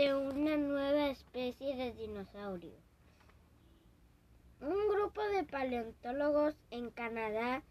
[0.00, 2.72] de una nueva especie de dinosaurio.
[4.62, 7.62] Un grupo de paleontólogos en Canadá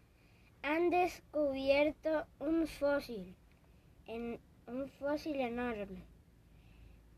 [0.62, 3.34] han descubierto un fósil,
[4.06, 6.04] un fósil enorme,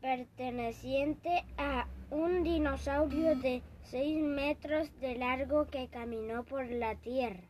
[0.01, 3.61] perteneciente a un dinosaurio de
[3.91, 7.43] 6 metros de largo que caminó por la Tierra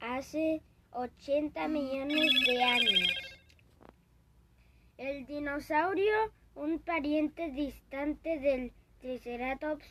[0.00, 0.62] hace
[0.92, 3.08] 80 millones de años.
[4.96, 9.86] El dinosaurio, un pariente distante del Triceratops,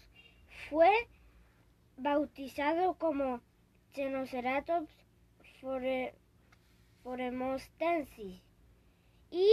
[0.69, 0.89] fue
[1.97, 3.41] bautizado como
[3.93, 4.91] Cenoceratops
[7.03, 8.41] foremostensis
[9.31, 9.49] y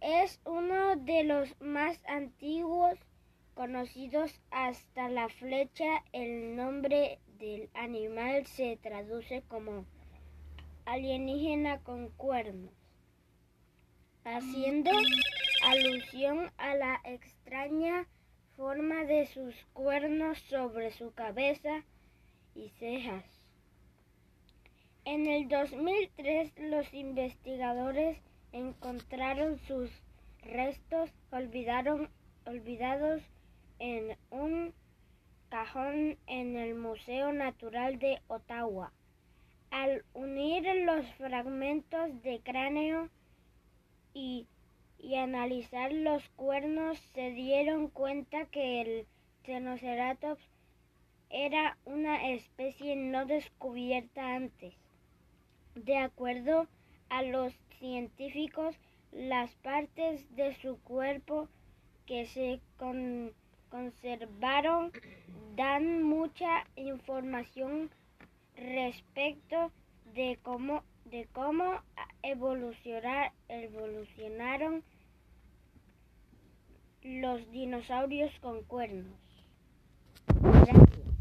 [0.00, 2.98] es uno de los más antiguos
[3.54, 6.04] conocidos hasta la flecha.
[6.12, 9.84] El nombre del animal se traduce como
[10.86, 12.72] alienígena con cuernos,
[14.24, 14.90] haciendo
[15.70, 18.06] alusión a la extraña
[18.56, 21.84] forma de sus cuernos sobre su cabeza
[22.54, 23.24] y cejas.
[25.04, 28.18] En el 2003 los investigadores
[28.52, 29.90] encontraron sus
[30.42, 33.22] restos olvidados
[33.78, 34.72] en un
[35.50, 38.92] cajón en el Museo Natural de Ottawa.
[39.70, 43.10] Al unir los fragmentos de cráneo
[44.14, 44.46] y,
[44.98, 49.06] y, analizar los cuernos, se dieron cuenta que el
[49.44, 50.44] Cenoceratops
[51.30, 54.74] era una especie no descubierta antes.
[55.74, 56.66] De acuerdo
[57.08, 58.76] a los científicos,
[59.12, 61.48] las partes de su cuerpo
[62.06, 62.60] que se
[63.70, 64.92] conservaron
[65.56, 67.90] dan mucha información
[68.56, 69.70] respecto
[70.14, 71.82] de cómo, de cómo
[72.30, 74.82] evolucionar, evolucionaron
[77.02, 79.18] los dinosaurios con cuernos.
[80.42, 81.17] Gracias.